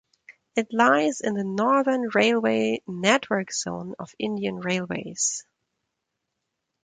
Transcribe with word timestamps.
It 0.55 0.73
lies 0.73 1.21
in 1.21 1.35
the 1.35 1.43
Northern 1.43 2.09
railway 2.15 2.81
network 2.87 3.53
zone 3.53 3.93
of 3.99 4.15
Indian 4.17 4.57
Railways. 4.59 5.45